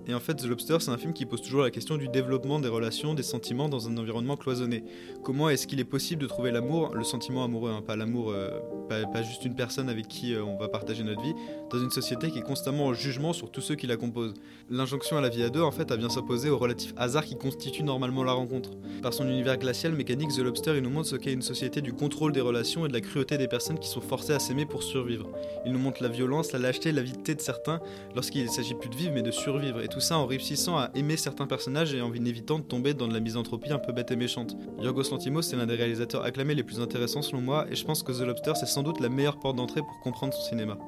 Et 0.09 0.14
en 0.14 0.21
fait, 0.21 0.35
The 0.35 0.47
Lobster, 0.47 0.78
c'est 0.80 0.90
un 0.90 0.99
film 0.99 1.12
qui 1.12 1.26
pose 1.26 1.42
toujours 1.42 1.62
la 1.62 1.71
question 1.71 1.97
du 1.97 2.09
développement 2.09 2.59
des 2.59 2.68
relations, 2.68 3.14
des 3.14 3.23
sentiments 3.23 3.68
dans 3.68 3.88
un 3.88 3.97
environnement 3.97 4.37
cloisonné. 4.37 4.82
Comment 5.23 5.49
est-ce 5.49 5.68
qu'il 5.68 5.78
est 5.78 5.85
possible 5.85 6.23
de 6.23 6.26
trouver 6.26 6.50
l'amour, 6.50 6.94
le 6.94 7.04
sentiment 7.04 7.44
amoureux, 7.44 7.71
hein, 7.71 7.82
pas 7.87 7.94
l'amour, 7.94 8.30
euh, 8.30 8.50
pas, 8.88 9.23
juste 9.23 9.44
une 9.44 9.54
personne 9.54 9.88
avec 9.88 10.09
qui 10.09 10.35
euh, 10.35 10.42
on 10.42 10.56
va 10.56 10.68
partager 10.68 11.04
notre 11.04 11.23
vie, 11.23 11.35
dans 11.71 11.78
une 11.78 11.90
société 11.90 12.30
qui 12.30 12.40
est 12.40 12.42
constamment 12.42 12.87
en 12.87 12.94
jugement 12.94 13.32
sur 13.32 13.50
tous 13.50 13.61
ceux 13.61 13.76
qui 13.76 13.87
la 13.87 13.97
composent. 13.97 14.35
L'injonction 14.71 15.16
à 15.16 15.21
la 15.21 15.28
vie 15.28 15.44
à 15.44 15.50
deux, 15.50 15.62
en 15.62 15.71
fait, 15.71 15.92
a 15.92 15.97
bien 15.97 16.09
s'opposer 16.09 16.50
au 16.50 16.59
relatif 16.59 16.92
hasard 16.97 17.25
qui 17.25 17.37
constitue 17.37 17.85
normalement 17.85 18.25
la 18.25 18.32
rencontre. 18.32 18.71
Par 19.02 19.14
son 19.14 19.28
univers 19.28 19.56
glacial, 19.56 19.92
mécanique, 19.92 20.30
The 20.30 20.40
Lobster, 20.40 20.76
il 20.76 20.82
nous 20.82 20.90
montre 20.90 21.09
ce 21.09 21.16
qu'est 21.16 21.32
une 21.32 21.42
société 21.42 21.80
du 21.80 21.92
contrôle 21.92 22.32
des 22.32 22.40
relations 22.40 22.85
et 22.87 22.88
de 22.88 22.92
la 22.92 23.00
cruauté 23.00 23.38
des 23.38 23.49
personnes 23.49 23.78
qui 23.78 23.88
sont 23.88 24.00
forcées 24.00 24.32
à 24.32 24.40
s'aimer 24.40 24.66
pour 24.66 24.82
survivre. 24.82 25.28
Il 25.64 25.73
nous 25.73 25.78
montre 25.78 26.02
la 26.02 26.09
violence, 26.09 26.50
la 26.50 26.59
lâcheté, 26.59 26.90
l'avidité 26.90 27.37
de 27.37 27.40
certains 27.40 27.80
lorsqu'il 28.16 28.44
ne 28.44 28.50
s'agit 28.50 28.75
plus 28.75 28.90
de 28.90 28.97
vivre 28.97 29.12
mais 29.14 29.23
de 29.23 29.30
survivre. 29.30 29.80
Tout 29.92 30.00
ça 30.00 30.16
en 30.16 30.26
réussissant 30.26 30.78
à 30.78 30.90
aimer 30.94 31.18
certains 31.18 31.46
personnages 31.46 31.92
et 31.92 32.00
en 32.00 32.12
évitant 32.14 32.58
de 32.58 32.64
tomber 32.64 32.94
dans 32.94 33.08
de 33.08 33.12
la 33.12 33.20
misanthropie 33.20 33.72
un 33.72 33.78
peu 33.78 33.92
bête 33.92 34.11
et 34.11 34.16
méchante. 34.16 34.56
Yorgos 34.80 35.11
Lanthimos 35.11 35.42
c'est 35.42 35.56
l'un 35.56 35.66
des 35.66 35.75
réalisateurs 35.75 36.25
acclamés 36.25 36.54
les 36.54 36.62
plus 36.62 36.80
intéressants 36.80 37.20
selon 37.20 37.42
moi 37.42 37.66
et 37.70 37.76
je 37.76 37.84
pense 37.84 38.02
que 38.02 38.11
The 38.11 38.20
Lobster 38.20 38.52
c'est 38.54 38.66
sans 38.66 38.82
doute 38.82 39.00
la 39.00 39.11
meilleure 39.11 39.38
porte 39.38 39.56
d'entrée 39.56 39.82
pour 39.82 40.00
comprendre 40.00 40.32
son 40.32 40.42
cinéma. 40.49 40.78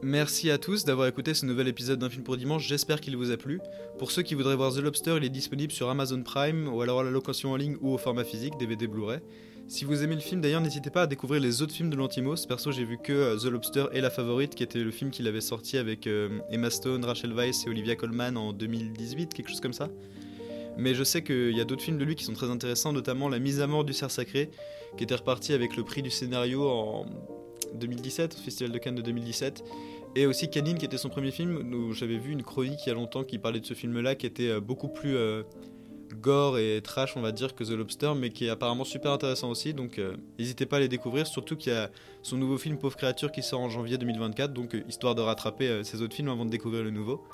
Merci 0.00 0.50
à 0.50 0.58
tous 0.58 0.84
d'avoir 0.84 1.08
écouté 1.08 1.34
ce 1.34 1.44
nouvel 1.46 1.66
épisode 1.66 1.98
d'un 1.98 2.10
film 2.10 2.22
pour 2.22 2.36
dimanche, 2.36 2.66
j'espère 2.68 3.00
qu'il 3.00 3.16
vous 3.16 3.32
a 3.32 3.36
plu. 3.36 3.60
Pour 3.98 4.12
ceux 4.12 4.22
qui 4.22 4.34
voudraient 4.34 4.56
voir 4.56 4.72
The 4.72 4.78
Lobster, 4.78 5.16
il 5.16 5.24
est 5.24 5.28
disponible 5.28 5.72
sur 5.72 5.90
Amazon 5.90 6.22
Prime 6.22 6.68
ou 6.68 6.82
alors 6.82 7.00
à 7.00 7.02
la 7.04 7.10
location 7.10 7.52
en 7.52 7.56
ligne 7.56 7.76
ou 7.80 7.94
au 7.94 7.98
format 7.98 8.24
physique, 8.24 8.54
DVD 8.58 8.86
Blu-ray. 8.86 9.20
Si 9.68 9.84
vous 9.84 10.02
aimez 10.02 10.14
le 10.14 10.20
film, 10.20 10.40
d'ailleurs, 10.40 10.60
n'hésitez 10.60 10.90
pas 10.90 11.02
à 11.02 11.06
découvrir 11.06 11.40
les 11.40 11.62
autres 11.62 11.72
films 11.72 11.88
de 11.88 11.96
Lantimos. 11.96 12.46
Perso, 12.46 12.72
j'ai 12.72 12.84
vu 12.84 12.98
que 12.98 13.12
euh, 13.12 13.36
The 13.36 13.44
Lobster 13.44 13.86
et 13.92 14.00
La 14.00 14.10
Favorite, 14.10 14.54
qui 14.54 14.62
était 14.62 14.82
le 14.82 14.90
film 14.90 15.10
qu'il 15.10 15.26
avait 15.26 15.40
sorti 15.40 15.78
avec 15.78 16.06
euh, 16.06 16.40
Emma 16.50 16.68
Stone, 16.68 17.04
Rachel 17.04 17.32
Weisz 17.32 17.66
et 17.66 17.70
Olivia 17.70 17.96
Colman 17.96 18.36
en 18.36 18.52
2018, 18.52 19.32
quelque 19.32 19.48
chose 19.48 19.60
comme 19.60 19.72
ça. 19.72 19.88
Mais 20.76 20.94
je 20.94 21.04
sais 21.04 21.22
qu'il 21.22 21.56
y 21.56 21.60
a 21.60 21.64
d'autres 21.64 21.82
films 21.82 21.98
de 21.98 22.04
lui 22.04 22.14
qui 22.14 22.24
sont 22.24 22.32
très 22.32 22.50
intéressants, 22.50 22.92
notamment 22.92 23.28
La 23.28 23.38
mise 23.38 23.60
à 23.60 23.66
mort 23.66 23.84
du 23.84 23.92
cerf 23.92 24.10
sacré, 24.10 24.50
qui 24.96 25.04
était 25.04 25.14
reparti 25.14 25.52
avec 25.52 25.76
le 25.76 25.84
prix 25.84 26.02
du 26.02 26.10
scénario 26.10 26.68
en 26.68 27.06
2017, 27.74 28.36
au 28.38 28.42
Festival 28.42 28.72
de 28.72 28.78
Cannes 28.78 28.94
de 28.94 29.02
2017. 29.02 29.64
Et 30.14 30.26
aussi 30.26 30.50
Canine, 30.50 30.76
qui 30.76 30.84
était 30.84 30.98
son 30.98 31.08
premier 31.08 31.30
film, 31.30 31.72
où 31.72 31.92
j'avais 31.92 32.18
vu 32.18 32.32
une 32.32 32.42
chronique 32.42 32.80
il 32.84 32.88
y 32.90 32.92
a 32.92 32.94
longtemps 32.94 33.24
qui 33.24 33.38
parlait 33.38 33.60
de 33.60 33.66
ce 33.66 33.74
film-là, 33.74 34.14
qui 34.14 34.26
était 34.26 34.48
euh, 34.48 34.60
beaucoup 34.60 34.88
plus 34.88 35.16
gore 36.14 36.58
et 36.58 36.80
trash, 36.82 37.16
on 37.16 37.20
va 37.20 37.32
dire, 37.32 37.54
que 37.54 37.64
The 37.64 37.70
Lobster, 37.70 38.12
mais 38.16 38.30
qui 38.30 38.46
est 38.46 38.50
apparemment 38.50 38.84
super 38.84 39.12
intéressant 39.12 39.50
aussi. 39.50 39.74
Donc, 39.74 39.98
euh, 39.98 40.16
n'hésitez 40.38 40.66
pas 40.66 40.76
à 40.76 40.80
les 40.80 40.88
découvrir. 40.88 41.26
Surtout 41.26 41.56
qu'il 41.56 41.72
y 41.72 41.76
a 41.76 41.90
son 42.22 42.36
nouveau 42.36 42.58
film 42.58 42.78
Pauvre 42.78 42.96
créature 42.96 43.32
qui 43.32 43.42
sort 43.42 43.60
en 43.60 43.68
janvier 43.68 43.98
2024, 43.98 44.52
donc 44.52 44.74
euh, 44.74 44.82
histoire 44.88 45.14
de 45.14 45.22
rattraper 45.22 45.68
euh, 45.68 45.82
ces 45.82 46.02
autres 46.02 46.14
films 46.14 46.28
avant 46.28 46.44
de 46.44 46.50
découvrir 46.50 46.82
le 46.82 46.90
nouveau. 46.90 47.24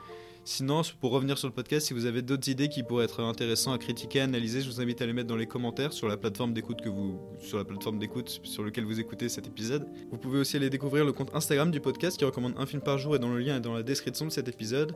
Sinon, 0.45 0.81
pour 1.03 1.11
revenir 1.11 1.37
sur 1.37 1.47
le 1.47 1.53
podcast, 1.53 1.89
si 1.89 1.93
vous 1.93 2.07
avez 2.07 2.23
d'autres 2.23 2.49
idées 2.49 2.71
qui 2.71 2.83
pourraient 2.83 3.05
être 3.05 3.21
intéressantes 3.21 3.75
à 3.75 3.79
critiquer, 3.79 4.21
à 4.21 4.25
analyser, 4.25 4.63
je 4.63 4.71
vous 4.71 4.81
invite 4.81 5.03
à 5.03 5.07
les 5.07 5.13
mettre 5.13 5.29
dans 5.29 5.37
les 5.37 5.47
commentaires 5.47 5.93
sur 5.93 6.09
la 6.09 6.17
plateforme 6.17 6.55
d'écoute 6.55 6.81
que 6.81 6.89
vous, 6.89 7.21
sur 7.39 7.59
la 7.59 7.65
plateforme 7.65 7.99
d'écoute 7.99 8.41
sur 8.45 8.63
lequel 8.63 8.85
vous 8.85 8.99
écoutez 8.99 9.29
cet 9.29 9.47
épisode. 9.47 9.87
Vous 10.11 10.17
pouvez 10.17 10.39
aussi 10.39 10.57
aller 10.57 10.71
découvrir 10.71 11.05
le 11.05 11.13
compte 11.13 11.35
Instagram 11.35 11.71
du 11.71 11.81
podcast 11.81 12.17
qui 12.17 12.25
recommande 12.25 12.55
un 12.57 12.65
film 12.65 12.81
par 12.81 12.97
jour 12.97 13.15
et 13.15 13.19
dans 13.19 13.29
le 13.29 13.41
lien 13.41 13.59
est 13.59 13.61
dans 13.61 13.75
la 13.75 13.83
description 13.83 14.25
de 14.25 14.31
cet 14.31 14.49
épisode. 14.49 14.95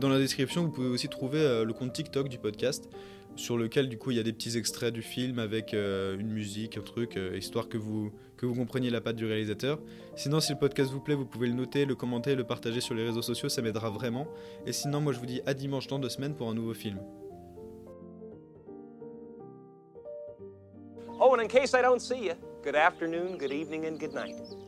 Dans 0.00 0.08
la 0.08 0.18
description, 0.18 0.62
vous 0.62 0.70
pouvez 0.70 0.88
aussi 0.88 1.08
trouver 1.08 1.64
le 1.66 1.72
compte 1.74 1.92
TikTok 1.92 2.30
du 2.30 2.38
podcast 2.38 2.88
sur 3.36 3.56
lequel 3.56 3.88
du 3.88 3.98
coup 3.98 4.10
il 4.10 4.16
y 4.16 4.20
a 4.20 4.22
des 4.22 4.32
petits 4.32 4.56
extraits 4.56 4.92
du 4.92 5.02
film 5.02 5.38
avec 5.38 5.74
euh, 5.74 6.18
une 6.18 6.30
musique, 6.30 6.76
un 6.76 6.82
truc, 6.82 7.16
euh, 7.16 7.36
histoire 7.36 7.68
que 7.68 7.78
vous, 7.78 8.12
que 8.36 8.46
vous 8.46 8.54
compreniez 8.54 8.90
la 8.90 9.00
patte 9.00 9.16
du 9.16 9.26
réalisateur. 9.26 9.80
Sinon, 10.16 10.40
si 10.40 10.52
le 10.52 10.58
podcast 10.58 10.90
vous 10.90 11.00
plaît, 11.00 11.14
vous 11.14 11.26
pouvez 11.26 11.48
le 11.48 11.54
noter, 11.54 11.84
le 11.84 11.94
commenter, 11.94 12.34
le 12.34 12.44
partager 12.44 12.80
sur 12.80 12.94
les 12.94 13.04
réseaux 13.04 13.22
sociaux, 13.22 13.48
ça 13.48 13.62
m'aidera 13.62 13.90
vraiment. 13.90 14.26
Et 14.66 14.72
sinon, 14.72 15.00
moi 15.00 15.12
je 15.12 15.18
vous 15.18 15.26
dis 15.26 15.40
à 15.46 15.54
dimanche 15.54 15.86
dans 15.86 15.98
deux 15.98 16.08
semaines 16.08 16.34
pour 16.34 16.48
un 16.48 16.54
nouveau 16.54 16.74
film. 16.74 17.00
Oh. 24.50 24.63